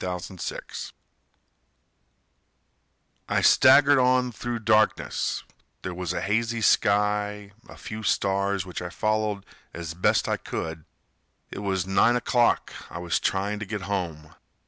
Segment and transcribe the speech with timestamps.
[0.03, 0.63] Oscar Hummel
[3.29, 5.43] I staggered on through darkness,
[5.83, 9.45] There was a hazy sky, a few stars Which I followed
[9.75, 10.85] as best I could.
[11.51, 14.33] It was nine o'clock, I was trying to get home.